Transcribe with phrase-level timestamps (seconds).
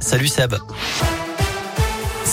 [0.00, 0.54] Salut Seb.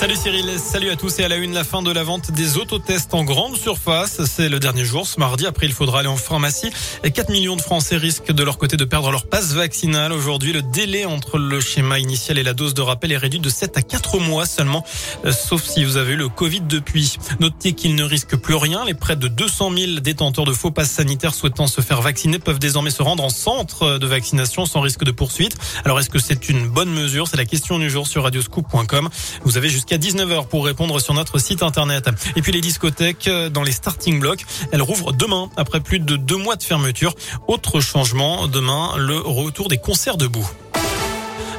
[0.00, 2.56] Salut Cyril, salut à tous et à la une la fin de la vente des
[2.56, 4.24] autotests en grande surface.
[4.24, 5.44] C'est le dernier jour ce mardi.
[5.44, 6.70] Après, il faudra aller en pharmacie.
[7.02, 10.14] 4 millions de Français risquent de leur côté de perdre leur passe vaccinale.
[10.14, 13.50] Aujourd'hui, le délai entre le schéma initial et la dose de rappel est réduit de
[13.50, 14.86] 7 à 4 mois seulement,
[15.26, 17.18] euh, sauf si vous avez eu le Covid depuis.
[17.38, 18.86] Notez qu'ils ne risquent plus rien.
[18.86, 22.58] Les près de 200 000 détenteurs de faux passes sanitaires souhaitant se faire vacciner peuvent
[22.58, 25.58] désormais se rendre en centre de vaccination sans risque de poursuite.
[25.84, 27.28] Alors, est-ce que c'est une bonne mesure?
[27.28, 29.10] C'est la question du jour sur radioscoop.com.
[29.44, 32.08] Vous avez jusqu'à 19h pour répondre sur notre site internet.
[32.36, 36.16] Et puis les discothèques euh, dans les starting blocks, elles rouvrent demain après plus de
[36.16, 37.14] deux mois de fermeture.
[37.48, 40.48] Autre changement, demain, le retour des concerts debout.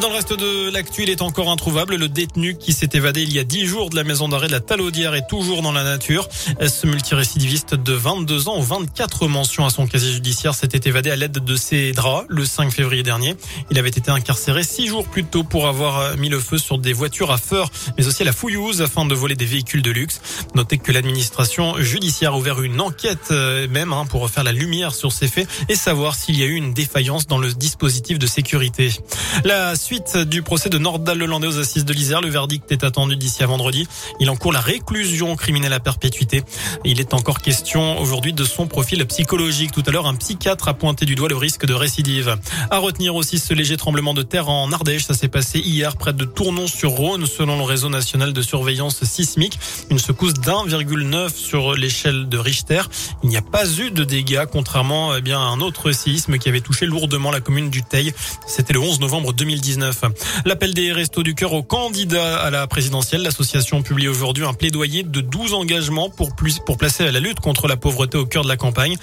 [0.00, 1.94] Dans le reste de l'actu, il est encore introuvable.
[1.94, 4.52] Le détenu qui s'est évadé il y a dix jours de la maison d'arrêt de
[4.52, 6.28] la Talaudière est toujours dans la nature.
[6.60, 11.16] Ce multirécidiviste de 22 ans aux 24 mentions à son casier judiciaire s'était évadé à
[11.16, 13.36] l'aide de ses draps le 5 février dernier.
[13.70, 16.92] Il avait été incarcéré six jours plus tôt pour avoir mis le feu sur des
[16.92, 17.62] voitures à feu,
[17.96, 20.20] mais aussi à la fouillouse afin de voler des véhicules de luxe.
[20.56, 24.92] Notez que l'administration judiciaire a ouvert une enquête euh, même hein, pour faire la lumière
[24.92, 28.26] sur ces faits et savoir s'il y a eu une défaillance dans le dispositif de
[28.26, 28.90] sécurité.
[29.44, 32.22] La suite du procès de Nordal Lelandais aux assises de l'Isère.
[32.22, 33.86] Le verdict est attendu d'ici à vendredi.
[34.18, 36.42] Il encourt la réclusion criminelle à perpétuité.
[36.86, 39.72] Il est encore question aujourd'hui de son profil psychologique.
[39.72, 42.38] Tout à l'heure, un psychiatre a pointé du doigt le risque de récidive.
[42.70, 45.04] À retenir aussi ce léger tremblement de terre en Ardèche.
[45.04, 49.58] Ça s'est passé hier près de Tournon-sur-Rhône selon le réseau national de surveillance sismique.
[49.90, 52.80] Une secousse d'1,9 sur l'échelle de Richter.
[53.22, 56.48] Il n'y a pas eu de dégâts contrairement eh bien, à un autre séisme qui
[56.48, 58.14] avait touché lourdement la commune du Teil.
[58.46, 59.34] C'était le 11 novembre
[59.78, 60.44] 2010.
[60.44, 63.22] L'appel des Restos du Cœur aux candidats à la présidentielle.
[63.22, 67.68] L'association publie aujourd'hui un plaidoyer de 12 engagements pour, plus, pour placer la lutte contre
[67.68, 68.96] la pauvreté au cœur de la campagne.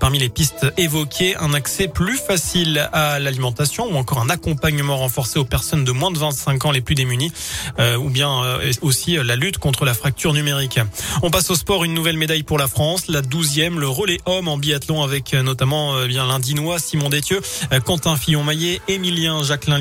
[0.00, 5.38] Parmi les pistes évoquées, un accès plus facile à l'alimentation ou encore un accompagnement renforcé
[5.38, 7.32] aux personnes de moins de 25 ans les plus démunies
[7.78, 10.78] euh, ou bien euh, aussi la lutte contre la fracture numérique.
[11.22, 14.48] On passe au sport, une nouvelle médaille pour la France, la 12e, le relais homme
[14.48, 17.40] en biathlon avec euh, notamment euh, bien l'Indinois Simon Détieux,
[17.84, 19.76] Quentin Fillon-Maillet, Émilien Jacqueline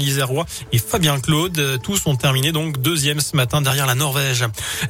[0.71, 1.79] Et Fabien Claude.
[1.83, 4.45] Tous ont terminé donc deuxième ce matin derrière la Norvège.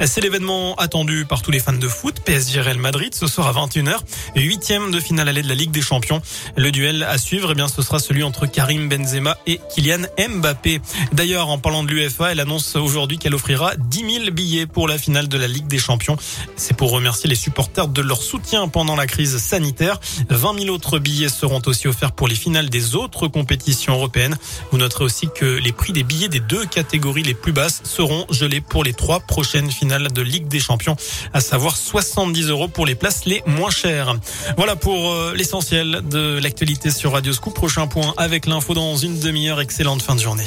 [0.06, 2.20] C'est l'événement attendu par tous les fans de foot.
[2.24, 3.98] PSG Real Madrid ce soir à 21h.
[4.36, 6.22] Huitième de finale allée de la Ligue des Champions.
[6.56, 10.82] Le duel à suivre, eh bien, ce sera celui entre Karim Benzema et Kylian Mbappé.
[11.12, 14.98] D'ailleurs, en parlant de l'UFA, elle annonce aujourd'hui qu'elle offrira 10 000 billets pour la
[14.98, 16.18] finale de la Ligue des Champions.
[16.56, 20.00] C'est pour remercier les supporters de leur soutien pendant la crise sanitaire.
[20.30, 24.38] 20 000 autres billets seront aussi offerts pour les finales des autres compétitions européennes.
[24.72, 28.26] Vous noterez aussi que les prix des billets des deux catégories les plus basses seront
[28.32, 30.96] gelés pour les trois prochaines finales de Ligue des Champions,
[31.34, 34.16] à savoir 70 euros pour les places les moins chères.
[34.58, 37.54] Voilà pour euh, l'essentiel de l'actualité sur Radio Scoop.
[37.54, 39.62] Prochain point avec l'info dans une demi-heure.
[39.62, 40.46] Excellente fin de journée.